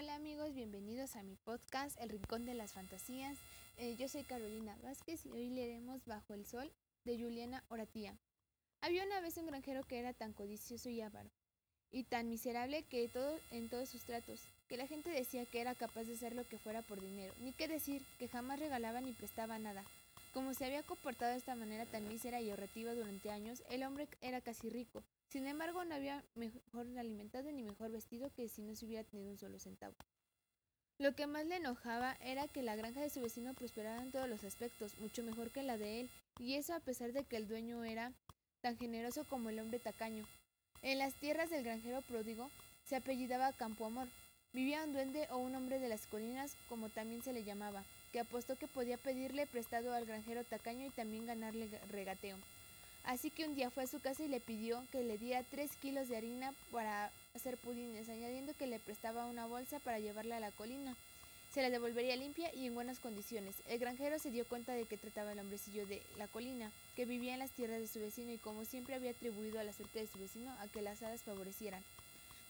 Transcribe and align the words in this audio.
Hola 0.00 0.14
amigos, 0.14 0.54
bienvenidos 0.54 1.16
a 1.16 1.24
mi 1.24 1.34
podcast 1.34 2.00
El 2.00 2.10
Rincón 2.10 2.44
de 2.44 2.54
las 2.54 2.72
Fantasías. 2.72 3.36
Eh, 3.78 3.96
yo 3.98 4.06
soy 4.06 4.22
Carolina 4.22 4.78
Vázquez 4.80 5.26
y 5.26 5.30
hoy 5.32 5.50
leeremos 5.50 6.06
Bajo 6.06 6.34
el 6.34 6.46
Sol 6.46 6.70
de 7.02 7.18
Juliana 7.20 7.64
Oratía. 7.66 8.16
Había 8.80 9.04
una 9.04 9.20
vez 9.20 9.36
un 9.38 9.46
granjero 9.46 9.82
que 9.82 9.98
era 9.98 10.12
tan 10.12 10.32
codicioso 10.32 10.88
y 10.88 11.00
avaro, 11.00 11.32
y 11.90 12.04
tan 12.04 12.28
miserable 12.28 12.84
que 12.84 13.10
en 13.50 13.68
todos 13.68 13.88
sus 13.88 14.04
tratos, 14.04 14.40
que 14.68 14.76
la 14.76 14.86
gente 14.86 15.10
decía 15.10 15.44
que 15.46 15.60
era 15.60 15.74
capaz 15.74 16.04
de 16.04 16.14
hacer 16.14 16.32
lo 16.32 16.46
que 16.46 16.58
fuera 16.58 16.82
por 16.82 17.00
dinero, 17.00 17.34
ni 17.40 17.52
qué 17.52 17.66
decir, 17.66 18.06
que 18.20 18.28
jamás 18.28 18.60
regalaba 18.60 19.00
ni 19.00 19.12
prestaba 19.14 19.58
nada. 19.58 19.82
Como 20.32 20.54
se 20.54 20.64
había 20.64 20.84
comportado 20.84 21.32
de 21.32 21.38
esta 21.38 21.56
manera 21.56 21.86
tan 21.86 22.06
mísera 22.06 22.40
y 22.40 22.50
ahorrativa 22.50 22.94
durante 22.94 23.32
años, 23.32 23.64
el 23.68 23.82
hombre 23.82 24.06
era 24.20 24.40
casi 24.42 24.70
rico, 24.70 25.02
sin 25.28 25.46
embargo, 25.46 25.84
no 25.84 25.94
había 25.94 26.24
mejor 26.34 26.86
alimentado 26.98 27.52
ni 27.52 27.62
mejor 27.62 27.90
vestido 27.90 28.30
que 28.34 28.48
si 28.48 28.62
no 28.62 28.74
se 28.74 28.86
hubiera 28.86 29.04
tenido 29.04 29.30
un 29.30 29.38
solo 29.38 29.58
centavo. 29.58 29.94
Lo 30.98 31.14
que 31.14 31.26
más 31.26 31.46
le 31.46 31.56
enojaba 31.56 32.16
era 32.20 32.48
que 32.48 32.62
la 32.62 32.74
granja 32.74 33.00
de 33.00 33.10
su 33.10 33.20
vecino 33.20 33.54
prosperara 33.54 34.02
en 34.02 34.10
todos 34.10 34.28
los 34.28 34.42
aspectos, 34.42 34.98
mucho 34.98 35.22
mejor 35.22 35.50
que 35.50 35.62
la 35.62 35.78
de 35.78 36.00
él, 36.00 36.10
y 36.40 36.54
eso 36.54 36.74
a 36.74 36.80
pesar 36.80 37.12
de 37.12 37.24
que 37.24 37.36
el 37.36 37.46
dueño 37.46 37.84
era 37.84 38.12
tan 38.62 38.76
generoso 38.76 39.24
como 39.24 39.50
el 39.50 39.60
hombre 39.60 39.78
tacaño. 39.78 40.26
En 40.82 40.98
las 40.98 41.14
tierras 41.14 41.50
del 41.50 41.62
granjero 41.62 42.02
pródigo 42.02 42.50
se 42.84 42.96
apellidaba 42.96 43.52
Campo 43.52 43.86
Amor. 43.86 44.08
Vivía 44.52 44.82
un 44.82 44.92
duende 44.92 45.28
o 45.30 45.36
un 45.36 45.54
hombre 45.54 45.78
de 45.78 45.88
las 45.88 46.06
colinas, 46.06 46.56
como 46.68 46.88
también 46.88 47.22
se 47.22 47.32
le 47.32 47.44
llamaba, 47.44 47.84
que 48.12 48.20
apostó 48.20 48.56
que 48.56 48.66
podía 48.66 48.96
pedirle 48.96 49.46
prestado 49.46 49.92
al 49.92 50.06
granjero 50.06 50.42
tacaño 50.42 50.86
y 50.86 50.90
también 50.90 51.26
ganarle 51.26 51.68
regateo. 51.90 52.38
Así 53.08 53.30
que 53.30 53.46
un 53.46 53.54
día 53.54 53.70
fue 53.70 53.84
a 53.84 53.86
su 53.86 54.00
casa 54.00 54.22
y 54.22 54.28
le 54.28 54.38
pidió 54.38 54.86
que 54.92 55.02
le 55.02 55.16
diera 55.16 55.42
tres 55.42 55.70
kilos 55.76 56.10
de 56.10 56.18
harina 56.18 56.52
para 56.70 57.10
hacer 57.34 57.56
pudines, 57.56 58.06
añadiendo 58.10 58.52
que 58.52 58.66
le 58.66 58.78
prestaba 58.80 59.24
una 59.24 59.46
bolsa 59.46 59.78
para 59.78 59.98
llevarla 59.98 60.36
a 60.36 60.40
la 60.40 60.50
colina. 60.50 60.94
Se 61.54 61.62
la 61.62 61.70
devolvería 61.70 62.16
limpia 62.16 62.54
y 62.54 62.66
en 62.66 62.74
buenas 62.74 62.98
condiciones. 62.98 63.54
El 63.66 63.78
granjero 63.78 64.18
se 64.18 64.30
dio 64.30 64.46
cuenta 64.46 64.74
de 64.74 64.84
que 64.84 64.98
trataba 64.98 65.30
al 65.30 65.38
hombrecillo 65.38 65.86
de 65.86 66.02
la 66.18 66.28
colina, 66.28 66.70
que 66.96 67.06
vivía 67.06 67.32
en 67.32 67.38
las 67.38 67.50
tierras 67.52 67.80
de 67.80 67.88
su 67.88 67.98
vecino 67.98 68.30
y 68.30 68.36
como 68.36 68.66
siempre 68.66 68.94
había 68.94 69.12
atribuido 69.12 69.58
a 69.58 69.64
la 69.64 69.72
suerte 69.72 70.00
de 70.00 70.06
su 70.06 70.18
vecino 70.18 70.54
a 70.60 70.68
que 70.68 70.82
las 70.82 71.02
hadas 71.02 71.22
favorecieran. 71.22 71.82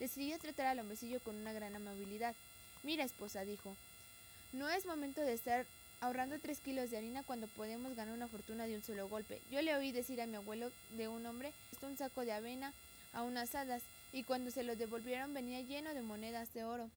Decidió 0.00 0.40
tratar 0.40 0.66
al 0.66 0.80
hombrecillo 0.80 1.20
con 1.20 1.36
una 1.36 1.52
gran 1.52 1.76
amabilidad. 1.76 2.34
Mira, 2.82 3.04
esposa, 3.04 3.44
dijo, 3.44 3.76
no 4.52 4.68
es 4.68 4.86
momento 4.86 5.20
de 5.20 5.34
estar 5.34 5.66
ahorrando 6.00 6.38
tres 6.38 6.60
kilos 6.60 6.90
de 6.90 6.98
harina 6.98 7.22
cuando 7.22 7.46
podemos 7.48 7.94
ganar 7.94 8.14
una 8.14 8.28
fortuna 8.28 8.66
de 8.66 8.76
un 8.76 8.82
solo 8.82 9.08
golpe. 9.08 9.40
Yo 9.50 9.62
le 9.62 9.74
oí 9.74 9.92
decir 9.92 10.20
a 10.20 10.26
mi 10.26 10.36
abuelo 10.36 10.70
de 10.96 11.08
un 11.08 11.26
hombre, 11.26 11.52
esto 11.72 11.86
un 11.86 11.96
saco 11.96 12.24
de 12.24 12.32
avena 12.32 12.72
a 13.12 13.22
unas 13.22 13.54
hadas, 13.54 13.82
y 14.12 14.22
cuando 14.22 14.50
se 14.50 14.62
lo 14.62 14.76
devolvieron 14.76 15.34
venía 15.34 15.60
lleno 15.60 15.94
de 15.94 16.02
monedas 16.02 16.52
de 16.54 16.64
oro. 16.64 16.90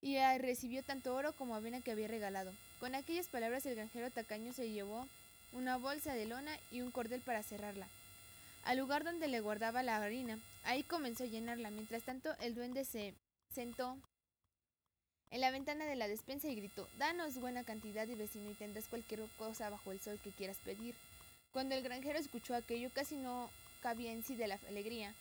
Y 0.00 0.16
recibió 0.38 0.82
tanto 0.84 1.14
oro 1.14 1.32
como 1.32 1.54
avena 1.54 1.80
que 1.80 1.90
había 1.90 2.08
regalado. 2.08 2.52
Con 2.78 2.94
aquellas 2.94 3.26
palabras 3.26 3.66
el 3.66 3.74
granjero 3.74 4.10
tacaño 4.10 4.52
se 4.52 4.70
llevó 4.70 5.06
una 5.52 5.76
bolsa 5.76 6.14
de 6.14 6.26
lona 6.26 6.56
y 6.70 6.82
un 6.82 6.90
cordel 6.90 7.20
para 7.20 7.42
cerrarla. 7.42 7.88
Al 8.64 8.78
lugar 8.78 9.02
donde 9.02 9.28
le 9.28 9.40
guardaba 9.40 9.82
la 9.82 9.96
harina, 9.96 10.38
ahí 10.64 10.82
comenzó 10.82 11.24
a 11.24 11.26
llenarla. 11.26 11.70
Mientras 11.70 12.02
tanto, 12.02 12.30
el 12.40 12.54
duende 12.54 12.84
se 12.84 13.14
sentó 13.52 13.98
en 15.30 15.40
la 15.40 15.50
ventana 15.50 15.84
de 15.84 15.96
la 15.96 16.08
despensa 16.08 16.48
y 16.48 16.54
gritó 16.54 16.88
Danos 16.98 17.38
buena 17.38 17.64
cantidad 17.64 18.06
de 18.06 18.14
vecino 18.14 18.50
y 18.50 18.54
tendrás 18.54 18.88
cualquier 18.88 19.20
cosa 19.38 19.70
bajo 19.70 19.92
el 19.92 20.00
sol 20.00 20.18
que 20.22 20.30
quieras 20.30 20.56
pedir. 20.64 20.94
Cuando 21.52 21.74
el 21.74 21.82
granjero 21.82 22.18
escuchó 22.18 22.54
aquello 22.54 22.90
casi 22.94 23.16
no 23.16 23.50
cabía 23.82 24.12
en 24.12 24.22
sí 24.22 24.34
de 24.34 24.48
la 24.48 24.58
alegría. 24.68 25.14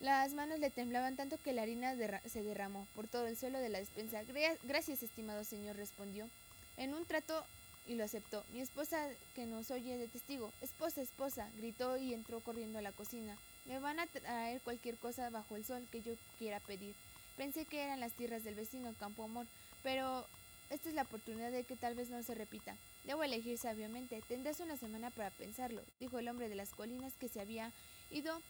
Las 0.00 0.34
manos 0.34 0.58
le 0.58 0.70
temblaban 0.70 1.16
tanto 1.16 1.38
que 1.38 1.52
la 1.52 1.62
harina 1.62 1.94
se 2.26 2.42
derramó 2.42 2.88
por 2.94 3.06
todo 3.06 3.26
el 3.26 3.36
suelo 3.36 3.60
de 3.60 3.68
la 3.68 3.78
despensa. 3.78 4.22
Gracias, 4.64 5.02
estimado 5.02 5.44
señor, 5.44 5.76
respondió. 5.76 6.28
En 6.76 6.94
un 6.94 7.04
trato 7.04 7.44
y 7.86 7.94
lo 7.94 8.04
aceptó. 8.04 8.44
Mi 8.52 8.60
esposa 8.60 9.08
que 9.34 9.46
nos 9.46 9.70
oye 9.70 9.96
de 9.96 10.08
testigo. 10.08 10.52
Esposa, 10.60 11.02
esposa, 11.02 11.48
gritó 11.56 11.96
y 11.96 12.14
entró 12.14 12.40
corriendo 12.40 12.78
a 12.78 12.82
la 12.82 12.92
cocina. 12.92 13.36
Me 13.66 13.78
van 13.78 14.00
a 14.00 14.06
traer 14.06 14.60
cualquier 14.62 14.96
cosa 14.96 15.30
bajo 15.30 15.54
el 15.54 15.64
sol 15.64 15.86
que 15.92 16.02
yo 16.02 16.14
quiera 16.38 16.58
pedir. 16.60 16.94
Pensé 17.42 17.64
que 17.64 17.82
eran 17.82 17.98
las 17.98 18.12
tierras 18.12 18.44
del 18.44 18.54
vecino 18.54 18.94
Campo 19.00 19.24
Amor, 19.24 19.48
pero 19.82 20.24
esta 20.70 20.88
es 20.88 20.94
la 20.94 21.02
oportunidad 21.02 21.50
de 21.50 21.64
que 21.64 21.74
tal 21.74 21.96
vez 21.96 22.08
no 22.08 22.22
se 22.22 22.36
repita. 22.36 22.76
Debo 23.02 23.24
elegir 23.24 23.58
sabiamente. 23.58 24.22
Tendrás 24.28 24.60
una 24.60 24.76
semana 24.76 25.10
para 25.10 25.30
pensarlo, 25.30 25.82
dijo 25.98 26.20
el 26.20 26.28
hombre 26.28 26.48
de 26.48 26.54
las 26.54 26.70
colinas 26.70 27.14
que 27.18 27.26
se 27.26 27.40
había 27.40 27.72
ido 28.12 28.40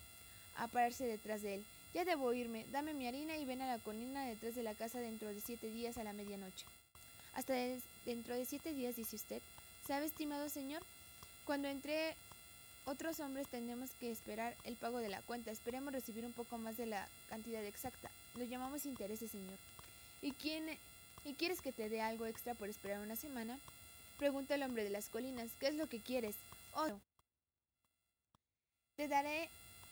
a 0.59 0.69
pararse 0.69 1.07
detrás 1.07 1.41
de 1.41 1.55
él. 1.55 1.65
Ya 1.95 2.05
debo 2.05 2.35
irme. 2.35 2.67
Dame 2.71 2.93
mi 2.93 3.07
harina 3.07 3.39
y 3.39 3.47
ven 3.47 3.63
a 3.63 3.67
la 3.67 3.83
colina 3.83 4.27
detrás 4.27 4.55
de 4.55 4.63
la 4.63 4.75
casa 4.75 5.01
dentro 5.01 5.29
de 5.29 5.41
siete 5.41 5.71
días 5.71 5.97
a 5.97 6.05
la 6.05 6.13
medianoche. 6.13 6.67
Hasta 7.33 7.55
dentro 8.05 8.35
de 8.35 8.45
siete 8.45 8.75
días, 8.75 8.97
dice 8.97 9.17
usted. 9.17 9.41
¿Sabe, 9.87 10.05
estimado 10.05 10.51
señor? 10.51 10.83
Cuando 11.47 11.67
entré 11.67 12.15
otros 12.85 13.21
hombres 13.21 13.49
tenemos 13.49 13.89
que 13.99 14.11
esperar 14.11 14.55
el 14.65 14.77
pago 14.77 14.99
de 14.99 15.09
la 15.09 15.23
cuenta. 15.23 15.51
Esperemos 15.51 15.95
recibir 15.95 16.27
un 16.27 16.35
poco 16.35 16.59
más 16.59 16.77
de 16.77 16.85
la 16.85 17.09
cantidad 17.31 17.65
exacta. 17.65 18.11
Lo 18.37 18.45
llamamos 18.45 18.87
intereses, 18.87 19.31
señor. 19.31 19.59
¿Y 20.21 20.33
quién 20.33 20.67
y 21.25 21.35
quieres 21.35 21.61
que 21.61 21.73
te 21.73 21.89
dé 21.89 22.01
algo 22.01 22.27
extra 22.27 22.55
por 22.55 22.69
esperar 22.69 23.01
una 23.01 23.17
semana? 23.17 23.59
Pregunta 24.19 24.55
el 24.55 24.63
hombre 24.63 24.85
de 24.85 24.91
las 24.91 25.09
colinas. 25.09 25.51
¿Qué 25.59 25.69
es 25.69 25.75
lo 25.75 25.89
que 25.89 26.01
quieres? 26.01 26.37
Oh, 26.75 26.99
te 28.97 29.09
daré 29.09 29.49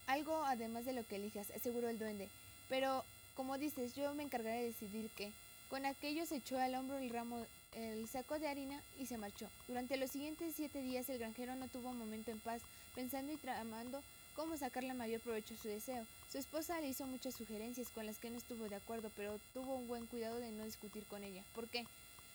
algo 0.06 0.44
además 0.44 0.84
de 0.84 0.92
lo 0.92 1.06
que 1.06 1.16
elijas, 1.16 1.50
aseguró 1.50 1.88
el 1.88 1.98
duende. 1.98 2.28
Pero, 2.68 3.04
como 3.34 3.58
dices, 3.58 3.94
yo 3.94 4.14
me 4.14 4.22
encargaré 4.22 4.58
de 4.58 4.66
decidir 4.66 5.10
qué. 5.16 5.32
Con 5.68 5.86
aquello 5.86 6.26
se 6.26 6.36
echó 6.36 6.58
al 6.58 6.74
hombro 6.74 6.98
el 6.98 7.10
ramo 7.10 7.46
el 7.72 8.08
saco 8.08 8.38
de 8.38 8.48
harina 8.48 8.82
y 8.98 9.06
se 9.06 9.18
marchó. 9.18 9.48
Durante 9.68 9.96
los 9.96 10.10
siguientes 10.10 10.54
siete 10.56 10.82
días 10.82 11.08
el 11.08 11.18
granjero 11.18 11.54
no 11.54 11.68
tuvo 11.68 11.90
un 11.90 11.98
momento 11.98 12.30
en 12.30 12.40
paz, 12.40 12.62
pensando 12.94 13.32
y 13.32 13.36
tramando 13.36 14.02
cómo 14.34 14.56
sacarle 14.56 14.94
mayor 14.94 15.20
provecho 15.20 15.54
a 15.54 15.56
su 15.58 15.68
deseo. 15.68 16.06
Su 16.30 16.38
esposa 16.38 16.80
le 16.80 16.88
hizo 16.88 17.06
muchas 17.06 17.34
sugerencias 17.34 17.88
con 17.90 18.06
las 18.06 18.18
que 18.18 18.30
no 18.30 18.38
estuvo 18.38 18.68
de 18.68 18.76
acuerdo, 18.76 19.10
pero 19.16 19.38
tuvo 19.52 19.74
un 19.74 19.88
buen 19.88 20.06
cuidado 20.06 20.38
de 20.38 20.50
no 20.52 20.64
discutir 20.64 21.04
con 21.06 21.24
ella. 21.24 21.44
¿Por 21.54 21.68
qué? 21.68 21.84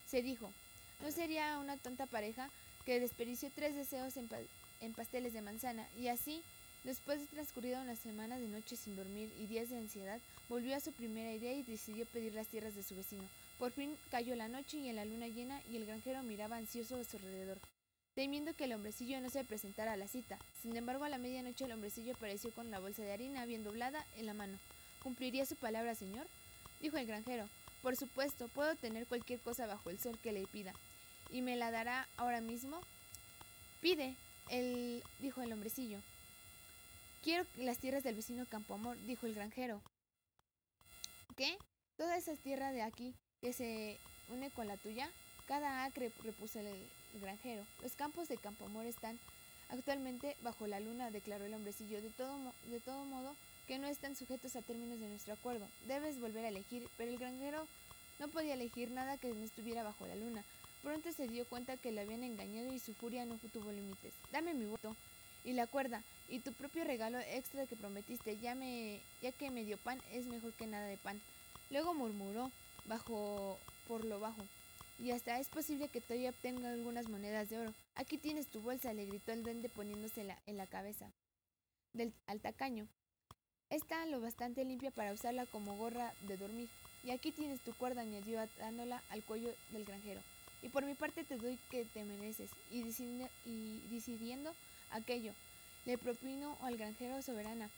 Se 0.06 0.22
dijo, 0.22 0.50
no 1.02 1.10
sería 1.10 1.58
una 1.58 1.76
tonta 1.76 2.06
pareja 2.06 2.50
que 2.84 3.00
desperdició 3.00 3.50
tres 3.54 3.74
deseos 3.74 4.16
en, 4.16 4.28
en 4.80 4.92
pasteles 4.92 5.32
de 5.32 5.42
manzana, 5.42 5.88
y 5.98 6.08
así 6.08 6.42
Después 6.86 7.18
de 7.18 7.26
transcurrida 7.26 7.82
una 7.82 7.96
semana 7.96 8.38
de 8.38 8.46
noches 8.46 8.78
sin 8.78 8.94
dormir 8.94 9.28
y 9.40 9.46
días 9.46 9.70
de 9.70 9.76
ansiedad, 9.76 10.20
volvió 10.48 10.76
a 10.76 10.80
su 10.80 10.92
primera 10.92 11.32
idea 11.32 11.52
y 11.52 11.64
decidió 11.64 12.06
pedir 12.06 12.32
las 12.32 12.46
tierras 12.46 12.76
de 12.76 12.84
su 12.84 12.94
vecino. 12.94 13.24
Por 13.58 13.72
fin 13.72 13.96
cayó 14.08 14.36
la 14.36 14.46
noche 14.46 14.78
y 14.78 14.88
en 14.88 14.94
la 14.94 15.04
luna 15.04 15.26
llena 15.26 15.60
y 15.68 15.78
el 15.78 15.86
granjero 15.86 16.22
miraba 16.22 16.58
ansioso 16.58 16.94
a 16.94 17.02
su 17.02 17.16
alrededor, 17.16 17.58
temiendo 18.16 18.54
que 18.54 18.64
el 18.64 18.72
hombrecillo 18.72 19.20
no 19.20 19.28
se 19.28 19.44
presentara 19.44 19.92
a 19.92 19.96
la 19.96 20.08
cita. 20.08 20.38
Sin 20.62 20.74
embargo, 20.74 21.04
a 21.04 21.10
la 21.10 21.18
medianoche 21.18 21.66
el 21.66 21.72
hombrecillo 21.72 22.14
apareció 22.14 22.50
con 22.50 22.70
la 22.70 22.80
bolsa 22.80 23.02
de 23.02 23.12
harina 23.12 23.44
bien 23.44 23.62
doblada 23.62 24.04
en 24.16 24.24
la 24.24 24.32
mano. 24.32 24.58
¿Cumpliría 25.02 25.44
su 25.44 25.54
palabra, 25.54 25.94
señor? 25.94 26.26
dijo 26.80 26.96
el 26.96 27.06
granjero. 27.06 27.46
Por 27.82 27.94
supuesto, 27.94 28.48
puedo 28.48 28.74
tener 28.74 29.06
cualquier 29.06 29.38
cosa 29.40 29.66
bajo 29.66 29.90
el 29.90 30.00
sol 30.00 30.18
que 30.18 30.32
le 30.32 30.46
pida. 30.46 30.72
¿Y 31.30 31.42
me 31.42 31.56
la 31.56 31.70
dará 31.70 32.08
ahora 32.16 32.40
mismo? 32.40 32.80
Pide, 33.82 34.16
el... 34.48 35.02
dijo 35.18 35.42
el 35.42 35.52
hombrecillo. 35.52 36.00
Quiero 37.22 37.44
las 37.56 37.78
tierras 37.78 38.02
del 38.02 38.14
vecino 38.14 38.46
Campo 38.46 38.74
Amor, 38.74 38.96
dijo 39.04 39.26
el 39.26 39.34
granjero. 39.34 39.82
¿Qué? 41.36 41.58
Toda 41.98 42.16
esa 42.16 42.34
tierra 42.36 42.72
de 42.72 42.80
aquí 42.80 43.14
que 43.42 43.52
se 43.52 43.98
une 44.30 44.50
con 44.50 44.68
la 44.68 44.78
tuya. 44.78 45.10
Cada 45.46 45.84
acre, 45.84 46.12
repuso 46.24 46.60
el, 46.60 46.66
granjero. 47.20 47.64
Los 47.82 47.92
campos 47.92 48.28
de 48.28 48.36
Campo 48.36 48.66
Amor 48.66 48.84
están 48.84 49.18
actualmente 49.70 50.36
bajo 50.42 50.66
la 50.66 50.80
luna, 50.80 51.10
declaró 51.10 51.46
el 51.46 51.54
hombrecillo. 51.54 52.02
De 52.02 52.10
todo, 52.10 52.38
de 52.70 52.80
todo 52.80 53.04
modo, 53.04 53.34
que 53.66 53.78
no 53.78 53.86
están 53.86 54.16
sujetos 54.16 54.54
a 54.54 54.62
términos 54.62 55.00
de 55.00 55.08
nuestro 55.08 55.32
acuerdo. 55.32 55.66
Debes 55.86 56.20
volver 56.20 56.44
a 56.44 56.48
elegir, 56.48 56.86
pero 56.98 57.10
el 57.10 57.18
granjero 57.18 57.66
no 58.18 58.28
podía 58.28 58.54
elegir 58.54 58.90
nada 58.90 59.16
que 59.16 59.28
no 59.28 59.44
estuviera 59.44 59.82
bajo 59.82 60.06
la 60.06 60.16
luna. 60.16 60.44
Pronto 60.82 61.10
se 61.12 61.26
dio 61.26 61.46
cuenta 61.46 61.76
que 61.76 61.90
le 61.90 62.02
habían 62.02 62.22
engañado 62.22 62.72
y 62.72 62.78
su 62.78 62.92
furia 62.94 63.24
no 63.24 63.38
tuvo 63.52 63.72
límites. 63.72 64.12
Dame 64.30 64.52
mi 64.52 64.66
voto, 64.66 64.94
y 65.46 65.52
la 65.52 65.68
cuerda, 65.68 66.02
y 66.28 66.40
tu 66.40 66.52
propio 66.52 66.82
regalo 66.82 67.20
extra 67.20 67.66
que 67.66 67.76
prometiste, 67.76 68.36
ya, 68.38 68.56
me, 68.56 69.00
ya 69.22 69.30
que 69.30 69.52
medio 69.52 69.78
pan 69.78 70.00
es 70.12 70.26
mejor 70.26 70.52
que 70.54 70.66
nada 70.66 70.86
de 70.86 70.96
pan. 70.96 71.20
Luego 71.70 71.94
murmuró, 71.94 72.50
bajo 72.86 73.58
por 73.86 74.04
lo 74.04 74.18
bajo. 74.18 74.44
Y 74.98 75.10
hasta 75.10 75.38
es 75.38 75.48
posible 75.48 75.88
que 75.88 76.00
todavía 76.00 76.30
obtenga 76.30 76.70
algunas 76.70 77.08
monedas 77.08 77.50
de 77.50 77.58
oro. 77.58 77.74
Aquí 77.94 78.16
tienes 78.16 78.46
tu 78.48 78.60
bolsa, 78.60 78.94
le 78.94 79.06
gritó 79.06 79.32
el 79.32 79.42
duende 79.42 79.68
poniéndosela 79.68 80.38
en 80.46 80.56
la 80.56 80.66
cabeza 80.66 81.12
del 81.92 82.14
al 82.26 82.40
tacaño. 82.40 82.86
Está 83.68 84.06
lo 84.06 84.20
bastante 84.20 84.64
limpia 84.64 84.90
para 84.90 85.12
usarla 85.12 85.44
como 85.46 85.76
gorra 85.76 86.14
de 86.22 86.36
dormir. 86.36 86.68
Y 87.02 87.10
aquí 87.10 87.30
tienes 87.30 87.60
tu 87.60 87.74
cuerda, 87.74 88.02
añadió 88.02 88.40
atándola 88.40 89.02
al 89.10 89.22
cuello 89.24 89.54
del 89.70 89.84
granjero. 89.84 90.20
Y 90.62 90.68
por 90.68 90.84
mi 90.84 90.94
parte 90.94 91.24
te 91.24 91.36
doy 91.36 91.58
que 91.70 91.84
te 91.84 92.04
mereces. 92.04 92.50
Y, 92.70 92.82
decidiendo 93.90 94.54
aquello. 94.90 95.32
Le 95.84 95.98
propino 95.98 96.56
al 96.62 96.76
granjero 96.76 97.20
soberana. 97.22 97.70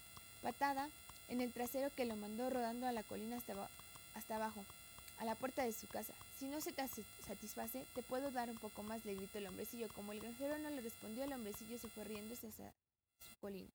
Patada 0.43 0.89
en 1.29 1.41
el 1.41 1.53
trasero 1.53 1.91
que 1.95 2.05
lo 2.05 2.17
mandó 2.17 2.49
rodando 2.49 2.87
a 2.87 2.93
la 2.93 3.03
colina 3.03 3.37
hasta 3.37 4.37
abajo. 4.37 4.65
A 5.19 5.25
la 5.25 5.35
puerta 5.35 5.65
de 5.65 5.73
su 5.73 5.87
casa. 5.89 6.15
Si 6.39 6.47
no 6.47 6.61
se 6.61 6.73
te 6.73 6.87
satisface, 7.27 7.87
te 7.95 8.03
puedo 8.03 8.31
dar 8.31 8.51
un 8.51 8.59
poco 8.59 8.83
más, 8.83 9.05
le 9.05 9.15
gritó 9.15 9.39
el 9.39 9.47
hombrecillo. 9.47 9.89
Como 9.95 10.13
el 10.13 10.21
granjero 10.21 10.59
no 10.59 10.71
le 10.71 10.81
respondió, 10.81 11.25
el 11.25 11.33
hombrecillo 11.33 11.79
se 11.79 11.89
fue 11.89 12.05
riendo 12.05 12.35
hacia 12.35 12.51
su 12.51 13.37
colina. 13.41 13.71